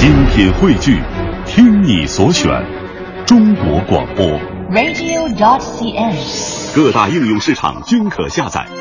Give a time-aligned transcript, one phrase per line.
[0.00, 0.98] 精品汇聚，
[1.44, 2.50] 听你所选，
[3.26, 4.24] 中国广播。
[4.70, 6.74] radio.dot.cn，。
[6.74, 8.66] 各大应用市场均可下载。《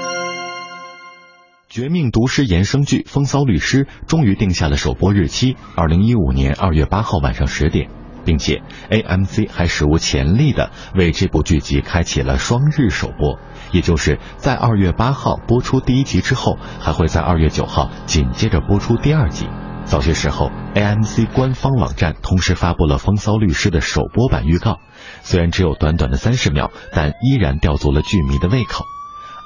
[1.67, 7.89] 绝命毒师》衍生剧《风骚律师》终于定下了首播日期，二零一五年二月八号晚上十点，
[8.23, 13.37] 并且 AMC 还史无前例的为这部剧集开启了双日首播，
[13.73, 19.49] 也就是在二月八号播出第一集之后，还会在二月九号紧接着播出第二集。
[19.89, 24.77] 早些时候，AMC 官方网站同时发布了《风骚律师》的首播版预告，
[25.23, 28.85] 虽然只有短短的三十秒，但依然吊足了剧迷的胃口。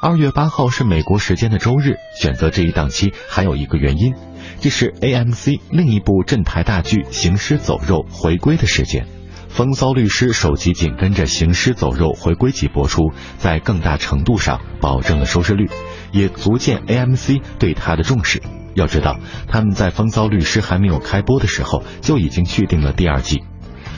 [0.01, 4.15] 二月八号是美国时间的周日，选择这一档期还有一个原因，
[4.59, 9.05] 这是 AMC 另一部镇台大剧《行尸走肉》回归的时间。
[9.48, 15.70] 《风骚律师》首集紧跟着《行尸走肉》回归集播出，在更大程度上保证了收视率，
[16.12, 18.43] 也足见 AMC 对它的重视。
[18.76, 23.44] 要知道，他们在《风骚律师》还没有开播的时候就已经续订了第二季。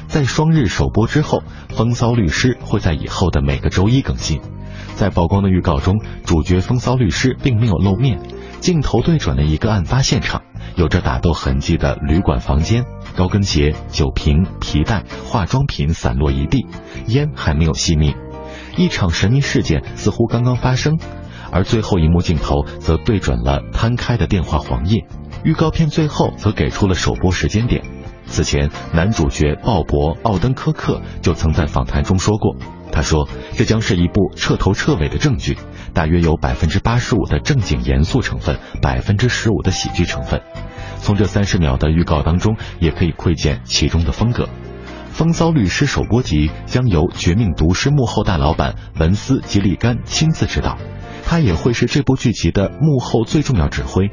[0.07, 1.39] 在双日首播之后，
[1.73, 4.41] 《风骚律师》会在以后的每个周一更新。
[4.95, 5.95] 在曝光的预告中，
[6.25, 8.19] 主角风骚律师并没有露面，
[8.61, 10.43] 镜头对准了一个案发现场，
[10.75, 12.85] 有着打斗痕迹的旅馆房间，
[13.17, 16.65] 高跟鞋、酒瓶、皮带、化妆品散落一地，
[17.07, 18.15] 烟还没有熄灭。
[18.77, 20.97] 一场神秘事件似乎刚刚发生，
[21.55, 25.07] 而最后一幕镜头则对准了摊开的电话黄页。
[25.45, 27.81] 预告片最后则给出了首播时间点。
[28.25, 32.57] 此前，男主角鲍勃·奥登科克就曾在访谈中说过。
[32.91, 35.57] 他说：“这将是一部彻头彻尾的证据，
[35.93, 40.41] 大约有百分之八十五的正经严肃成分，百分之十五的喜剧成分。
[40.97, 44.43] 从这三十秒的预告当中，也可以窥见其中的风格。
[45.11, 50.77] 《风骚律师》首播集将由《绝命毒师》幕后大老板文斯·吉利甘亲自指导，
[51.25, 54.09] 他也会是这部剧集的幕后最重要指挥。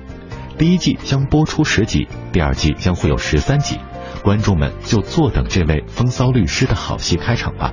[0.58, 3.78] 第一季将播出十集，第二季将会有十三集，
[4.22, 7.72] 观众们就坐等这位风骚律师的好戏开场吧。”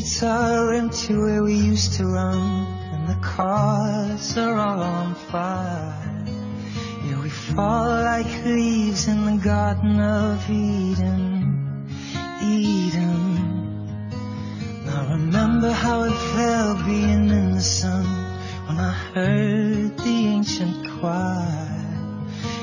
[0.00, 6.24] Streets are empty where we used to run, and the cars are all on fire.
[7.04, 11.86] Yeah, we fall like leaves in the Garden of Eden,
[12.42, 13.88] Eden.
[14.86, 18.06] Now remember how it felt being in the sun
[18.66, 21.76] when I heard the ancient choir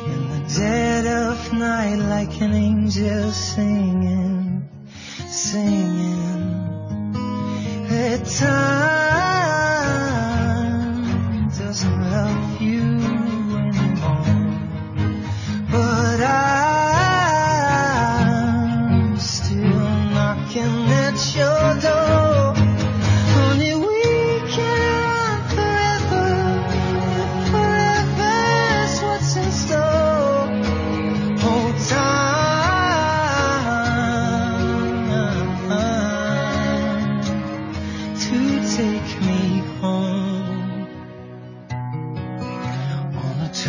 [0.07, 4.67] in the dead of night like an angel singing,
[5.29, 6.16] singing.
[8.17, 8.96] That time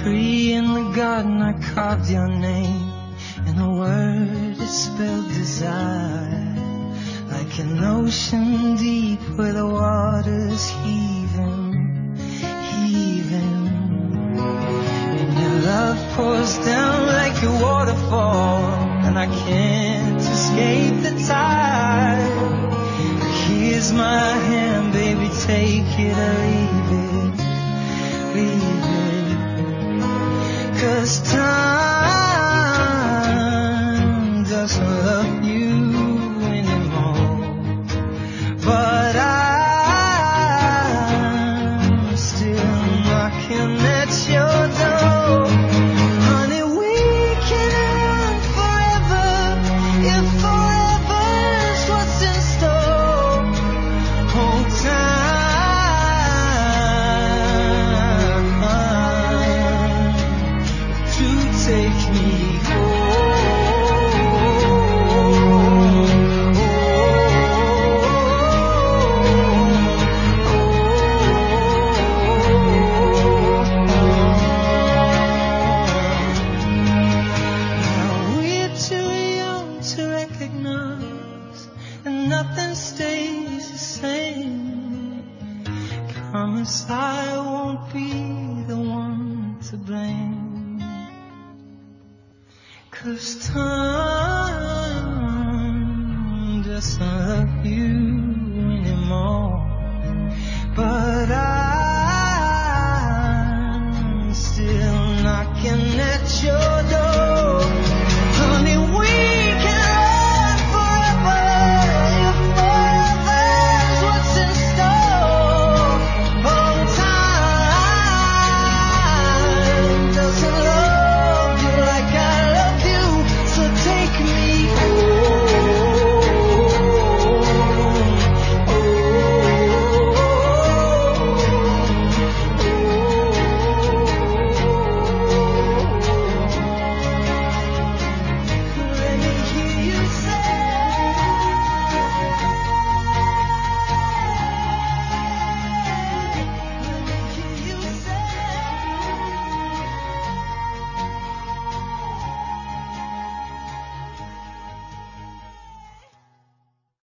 [0.09, 2.93] tree in the garden, I carved your name,
[3.47, 6.55] and a word that spelled desire.
[7.29, 12.17] Like an ocean deep where the water's heaving,
[12.71, 13.67] heaving.
[15.19, 18.65] And your love pours down like a waterfall,
[19.07, 22.33] and I can't escape the tide.
[23.47, 27.48] Here's my hand, baby, take it or leave it,
[30.99, 31.39] Cause time
[34.43, 35.95] doesn't love you
[36.43, 37.87] anymore.
[38.65, 39.77] But I'm
[42.17, 42.75] still
[43.07, 45.48] knocking at your door.
[89.71, 90.83] To blame.
[92.91, 93.98] Cause time